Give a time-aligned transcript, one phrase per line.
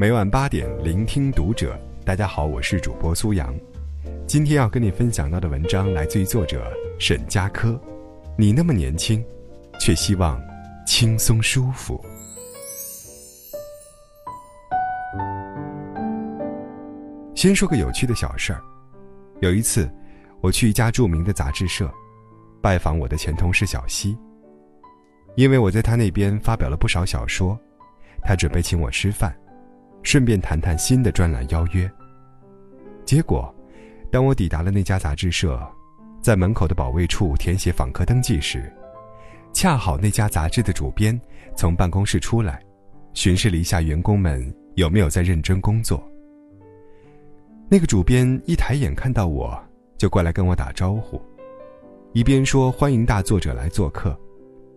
[0.00, 1.76] 每晚八点，聆听读者。
[2.04, 3.52] 大家好，我是主播苏阳。
[4.28, 7.76] 今天要跟你分享到的文章来自于作者沈佳柯。
[8.36, 9.20] 你那么年轻，
[9.80, 10.40] 却希望
[10.86, 12.00] 轻松舒服。
[17.34, 18.62] 先说个有趣的小事儿。
[19.40, 19.90] 有一次，
[20.40, 21.92] 我去一家著名的杂志社，
[22.62, 24.16] 拜访我的前同事小西。
[25.34, 27.58] 因为我在他那边发表了不少小说，
[28.22, 29.36] 他准备请我吃饭，
[30.02, 31.90] 顺便谈谈新的专栏邀约。
[33.04, 33.54] 结果，
[34.10, 35.60] 当我抵达了那家杂志社，
[36.20, 38.72] 在门口的保卫处填写访客登记时，
[39.52, 41.18] 恰好那家杂志的主编
[41.56, 42.62] 从办公室出来，
[43.14, 46.02] 巡视了一下员工们有没有在认真工作。
[47.68, 49.58] 那个主编一抬眼看到我，
[49.96, 51.20] 就过来跟我打招呼，
[52.12, 54.18] 一边说欢迎大作者来做客。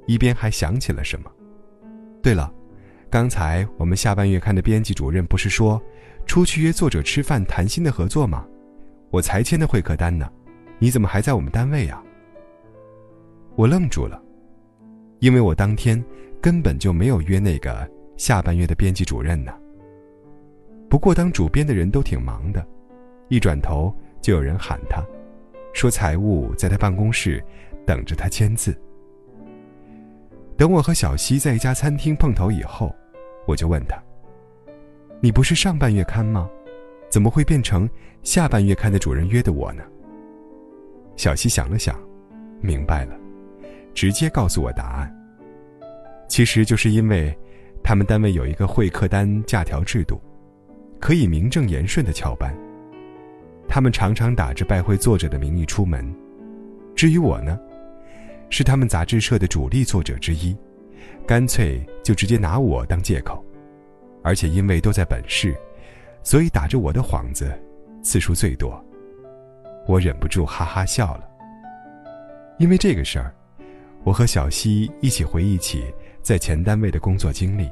[0.07, 1.31] 一边还想起了什么。
[2.23, 2.51] 对了，
[3.11, 5.81] 刚才我们下半月刊的编辑主任不是说，
[6.26, 8.48] 出去约作者吃饭谈新的合作吗？
[9.09, 10.31] 我才签的会客单呢，
[10.79, 12.01] 你怎么还在我们单位呀？
[13.57, 14.23] 我愣住了，
[15.20, 16.01] 因为我当天
[16.41, 19.53] 根本就没有约那个下半月的编辑主任呢。
[20.90, 22.65] 不过当主编的人都挺忙的，
[23.27, 25.05] 一转头就有人喊他，
[25.73, 27.43] 说财务在他办公室
[27.85, 28.73] 等着他签字。
[30.55, 32.96] 等我和小西在一家餐厅碰头以后，
[33.52, 34.02] 我就问他
[35.20, 36.49] ：“你不是上半月刊吗？
[37.10, 37.88] 怎么会变成
[38.24, 39.84] 下半月刊的主人约的我呢？”
[41.18, 41.99] 小西想了想，
[42.62, 43.13] 明白了，
[43.93, 45.13] 直接告诉我答案。
[46.30, 47.38] 其实就是因为，
[47.84, 50.21] 他们单位有一个会客单假条制度，
[50.98, 52.55] 可以名正言顺的翘班。
[53.68, 56.10] 他们常常打着拜会作者的名义出门，
[56.96, 57.60] 至于我呢？
[58.49, 60.55] 是他们杂志社的主力作者之一，
[61.32, 63.41] 干脆就直接拿我当借口，
[64.22, 65.56] 而且因为都在本市，
[66.24, 67.57] 所以打着我的幌子
[68.03, 68.84] 次数最多。
[69.88, 71.30] 我忍不住哈哈笑了。
[72.59, 73.34] 因为这个事儿，
[74.03, 75.86] 我和小西一起回忆起
[76.22, 77.72] 在前单位的工作经历。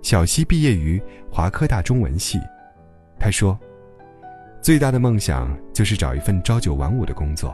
[0.00, 2.38] 小西毕业于华科大中文系，
[3.18, 3.58] 他说，
[4.62, 7.52] 最大的梦想就是找一份朝九晚五的工作，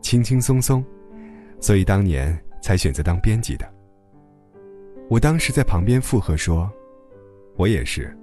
[0.00, 0.82] 轻轻松松。
[1.60, 3.70] 所以当年才选择当编辑的。
[5.08, 6.70] 我当时在旁边附和说
[7.56, 8.16] ：“我也是，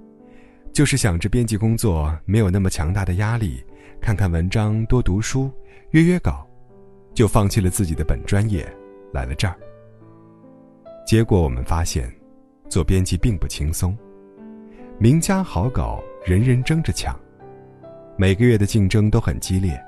[0.73, 3.63] 就是想着编辑工作没有那么强大的压力，
[4.01, 5.51] 看看文章，多读书，
[5.91, 6.47] 约约稿，
[7.13, 8.67] 就放弃了自己的本专业，
[9.13, 9.56] 来了这儿。
[11.06, 12.12] 结果我们发现，
[12.69, 13.96] 做编辑并不轻松，
[14.97, 17.17] 名家好稿人人争着抢，
[18.17, 19.79] 每个月的竞争都很激烈，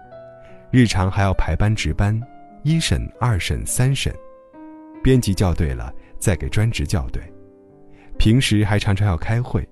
[0.71, 2.19] 日常还要排班值班。”
[2.63, 4.13] 一审、二审、三审，
[5.01, 5.91] 编辑校对了，
[6.21, 7.21] 再给专职校对。
[8.17, 9.67] 平时还常常要开会，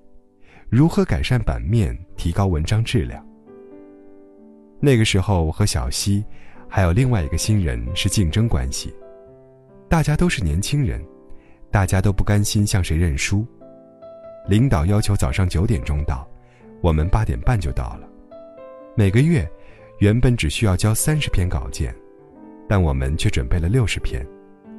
[0.68, 3.24] 如何改善版面，提高文章质量。
[4.80, 6.24] 那个时候，我和小西，
[6.68, 8.92] 还有另外一个新人是竞争关系，
[9.88, 11.00] 大家都是年轻人，
[11.70, 13.46] 大家都不甘心向谁认输。
[14.48, 16.28] 领导要求早上九点钟到，
[16.80, 18.08] 我们八点半就到了。
[18.96, 19.48] 每个月，
[20.00, 21.94] 原本只需要交三十篇稿件。
[22.68, 24.24] 但我们却准备了六十篇，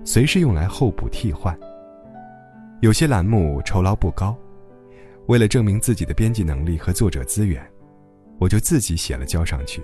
[0.03, 1.57] 随时用来候补替换。
[2.81, 4.35] 有些栏目酬劳不高，
[5.27, 7.63] 为了证明自己的编辑能力和作者资源，
[8.39, 9.83] 我就自己写了交上去。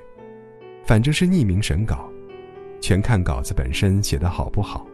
[0.83, 2.09] 反正是匿名审稿，
[2.81, 4.85] 全看稿子本身写的好不好。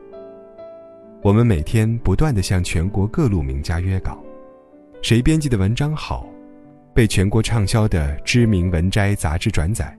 [1.22, 4.22] 我们每天不断的向全国各路名家约稿，
[5.02, 6.28] 谁编辑的文章好，
[6.94, 9.98] 被全国畅销的知名文摘杂志转载，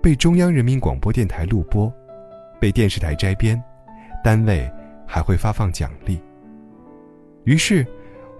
[0.00, 1.92] 被中央人民广播电台录播。
[2.60, 3.60] 被电视台摘编，
[4.24, 4.68] 单位
[5.06, 6.18] 还会发放奖励。
[7.44, 7.86] 于是，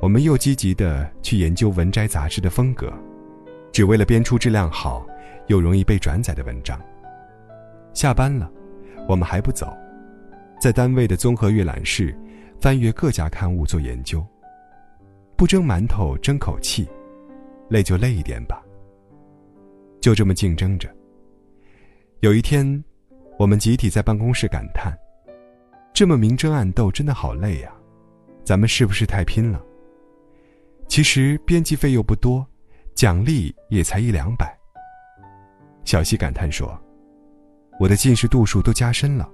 [0.00, 2.90] 我们又积极的去研究文摘杂志的风格，
[3.70, 5.06] 只为了编出质量好
[5.48, 6.80] 又容易被转载的文章。
[7.92, 8.50] 下班了，
[9.06, 9.76] 我们还不走，
[10.58, 12.18] 在单位的综合阅览室
[12.58, 14.26] 翻阅各家刊物做研究。
[15.36, 16.88] 不蒸馒头争口气，
[17.68, 18.62] 累就累一点吧。
[20.00, 20.88] 就这么竞争着。
[22.20, 22.82] 有一天。
[23.36, 24.96] 我们集体在办公室感叹
[25.94, 27.72] ：“这么明争暗斗，真的好累呀！
[28.44, 29.62] 咱们是不是太拼了？”
[30.88, 32.44] 其实编辑费又不多，
[32.96, 34.52] 奖励也才一两百。
[35.84, 36.76] 小西感叹说
[37.78, 39.30] ：“我的近视度数都加深了，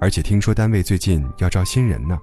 [0.00, 2.18] 而且听说单位最近要招新人呢，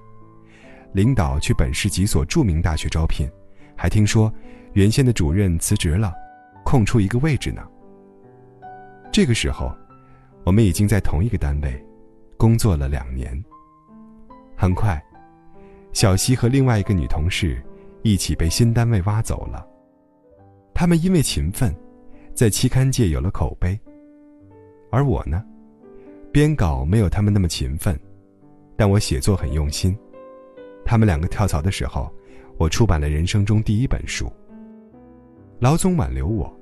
[0.92, 3.26] 领导去本市几所著名大学招聘，
[3.74, 4.30] 还听说
[4.74, 6.12] 原先的主任辞职了，
[6.66, 7.66] 空出一个位置呢。”
[9.10, 9.74] 这个时候。
[10.42, 11.86] 我们已经在同一个单位
[12.38, 13.44] 工作了两年。
[14.60, 15.02] 很快，
[15.90, 17.64] 小西和另外一个女同事
[18.02, 19.66] 一起被新单位挖走了。
[20.74, 21.74] 他们因为勤奋，
[22.34, 23.80] 在期刊界有了口碑。
[24.90, 25.42] 而我呢，
[26.30, 27.98] 编稿没有他们那么勤奋，
[28.76, 29.96] 但我写作很用心。
[30.84, 32.12] 他们两个跳槽的时候，
[32.58, 34.30] 我出版了人生中第一本书。
[35.58, 36.54] 老总挽留我，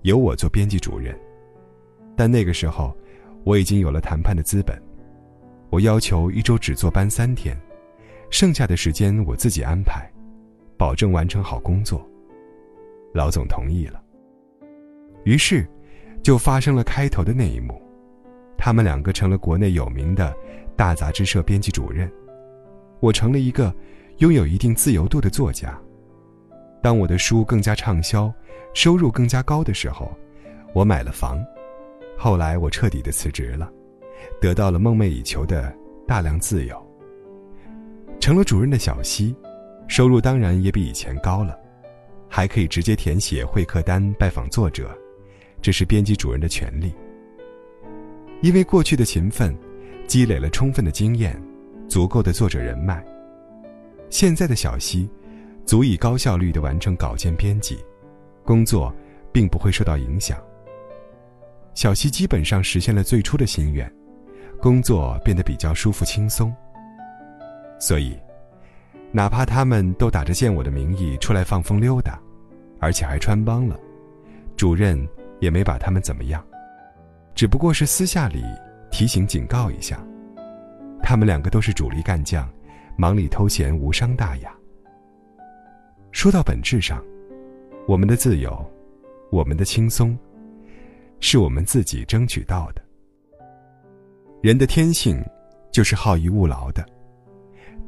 [0.00, 1.14] 由我做编辑主任。
[2.16, 2.96] 但那个时候，
[3.44, 4.82] 我已经有了谈判的资本。
[5.70, 7.56] 我要求一周只坐班三天，
[8.30, 10.10] 剩下的时间我自己安排，
[10.76, 12.06] 保证完成好工作。
[13.12, 14.02] 老总同意了。
[15.24, 15.68] 于是，
[16.22, 17.80] 就发生了开头的那一幕，
[18.56, 20.34] 他们两个成了国内有名的
[20.76, 22.10] 大杂志社编辑主任，
[23.00, 23.74] 我成了一个
[24.18, 25.78] 拥有一定自由度的作家。
[26.82, 28.32] 当我的书更加畅销，
[28.72, 30.10] 收入更加高的时候，
[30.72, 31.44] 我买了房。
[32.16, 33.70] 后来我彻底的辞职了。
[34.40, 35.74] 得到了梦寐以求的
[36.06, 36.76] 大量自由。
[38.20, 39.34] 成了主任的小溪，
[39.86, 41.58] 收入当然也比以前高了，
[42.28, 44.90] 还可以直接填写会客单拜访作者，
[45.62, 46.92] 这是编辑主任的权利。
[48.40, 49.56] 因为过去的勤奋，
[50.06, 51.40] 积累了充分的经验，
[51.88, 53.04] 足够的作者人脉。
[54.10, 55.08] 现在的小溪，
[55.64, 57.78] 足以高效率的完成稿件编辑，
[58.44, 58.94] 工作
[59.32, 60.38] 并不会受到影响。
[61.74, 63.90] 小溪基本上实现了最初的心愿。
[64.60, 66.52] 工作变得比较舒服轻松，
[67.78, 68.18] 所以，
[69.12, 72.18] 哪怕他们都打着见我的名义出来放风溜达，
[72.80, 73.78] 而且还穿帮了，
[74.56, 74.98] 主任
[75.40, 76.44] 也没把他们怎么样，
[77.34, 78.42] 只不过是私下里
[78.90, 80.04] 提醒警告一下。
[81.02, 82.48] 他们两个都是主力干将，
[82.96, 84.52] 忙里偷闲无伤大雅。
[86.10, 87.00] 说到本质上，
[87.86, 88.68] 我们的自由，
[89.30, 90.18] 我们的轻松，
[91.20, 92.82] 是我们自己争取到的。
[94.40, 95.20] 人的天性
[95.72, 96.86] 就是好逸恶劳的，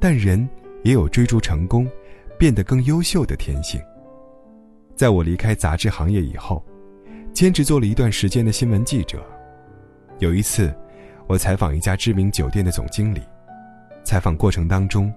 [0.00, 0.48] 但人
[0.82, 1.88] 也有追逐成功、
[2.36, 3.80] 变得更优秀的天性。
[4.96, 6.64] 在我离开杂志行业以后，
[7.32, 9.24] 兼职做了一段时间的新闻记者。
[10.18, 10.74] 有一次，
[11.28, 13.22] 我采访一家知名酒店的总经理，
[14.02, 15.12] 采访过程当中，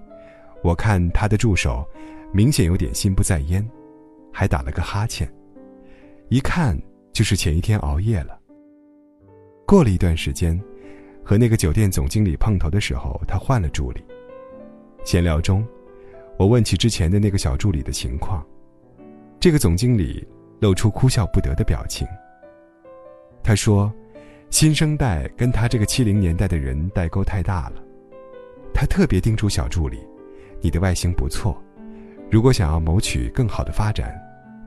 [0.62, 1.84] 我看他的助手
[2.32, 3.68] 明显有点心不在焉，
[4.32, 5.28] 还打了个哈欠，
[6.28, 6.80] 一看
[7.12, 8.38] 就是前一天熬夜了。
[9.66, 10.56] 过了一段时间。
[11.24, 14.04] 和那个酒店总经理碰头的时候，他换了助理。
[15.04, 15.66] 闲聊中，
[16.36, 18.46] 我问起之前的那个小助理的情况，
[19.40, 20.26] 这个总经理
[20.60, 22.06] 露出哭笑不得的表情。
[23.42, 23.92] 他说
[24.50, 27.82] ：“新生代跟他这个七零年代的人代沟太大了。”
[28.74, 29.98] 他特别叮嘱小助理
[30.60, 31.56] ：“你的外形不错，
[32.30, 34.14] 如果想要谋取更好的发展，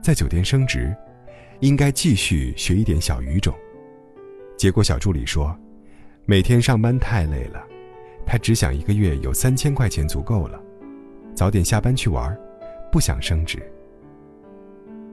[0.02, 0.92] 在酒店升职，
[1.60, 3.54] 应该继续学一点小语种。”
[4.58, 5.56] 结果小助理说。
[6.30, 7.66] 每天上班太累了，
[8.26, 10.62] 他只想一个月有三千块钱足够了，
[11.34, 12.38] 早点下班去玩，
[12.92, 13.58] 不想升职。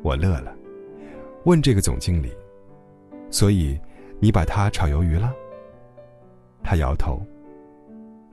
[0.03, 0.53] 我乐了，
[1.45, 2.33] 问这个总经理
[3.31, 3.79] ：“所以
[4.19, 5.33] 你把他炒鱿鱼了？”
[6.61, 7.25] 他摇头。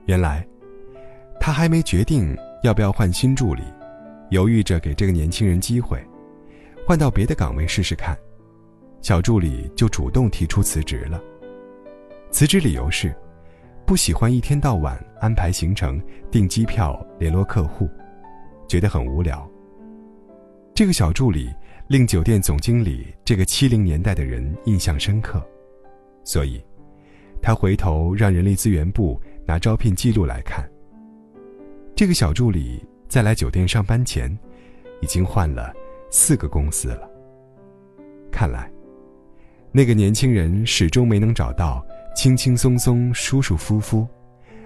[0.05, 0.45] 原来，
[1.39, 3.63] 他还没决定要不要换新助理，
[4.29, 6.05] 犹豫着给这个年轻人机会，
[6.85, 8.13] 换到别的岗位试试看。
[9.01, 11.23] 小助理就主动提出辞职了。
[12.33, 13.15] 辞职理由是，
[13.85, 16.01] 不喜欢一天到晚安排行程、
[16.31, 17.87] 订机票、联络客户，
[18.67, 19.47] 觉得很无聊。
[20.73, 21.53] 这个小助理
[21.87, 25.47] 令酒店总经理这个七零年代的人印象深刻，
[26.23, 26.59] 所以，
[27.39, 30.67] 他回头让人力资源部拿招聘记录来看。
[31.95, 34.35] 这个小助理在来酒店上班前，
[35.01, 35.71] 已经换了
[36.09, 37.07] 四个公司了。
[38.31, 38.71] 看来，
[39.71, 41.85] 那个年轻人始终没能找到。
[42.15, 44.07] 轻轻松松、舒舒服服，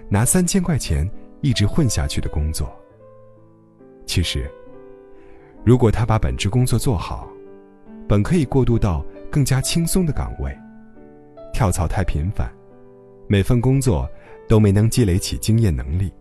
[0.10, 1.10] 拿三千块钱
[1.42, 2.70] 一直混下去的工作。
[4.06, 4.50] 其实，
[5.64, 7.28] 如果他把本职工作做好，
[8.08, 10.56] 本可以过渡到更加轻松的岗位。
[11.54, 12.52] 跳槽太频繁，
[13.28, 14.10] 每份工作
[14.48, 16.14] 都没能积累起经验能力，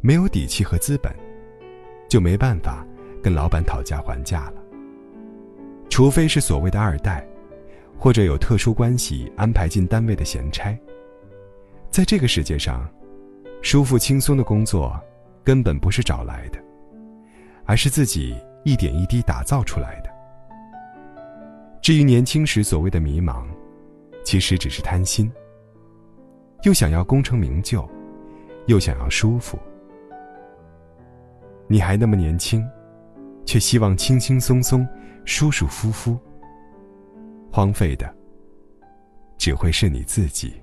[0.00, 1.14] 没有底气和资本，
[2.08, 2.86] 就没办法
[3.22, 4.54] 跟老板讨价还价了。
[5.90, 7.26] 除非是所谓的二代。
[8.02, 10.76] 或者有特殊关系安排进单位的闲差，
[11.88, 12.84] 在这个世界上，
[13.62, 15.00] 舒服轻松的工作
[15.44, 16.58] 根本不是找来的，
[17.64, 20.10] 而是自己一点一滴打造出来的。
[21.80, 23.44] 至于年轻时所谓的迷茫，
[24.24, 25.30] 其实只是贪心，
[26.64, 27.88] 又想要功成名就，
[28.66, 29.56] 又想要舒服。
[31.68, 32.68] 你还那么年轻，
[33.46, 34.84] 却希望轻轻松松、
[35.24, 36.18] 舒舒服服。
[37.52, 38.10] 荒废的，
[39.36, 40.61] 只会是你自己。